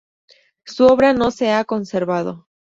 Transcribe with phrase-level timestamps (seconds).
[0.65, 2.47] Su obra no se ha conservado.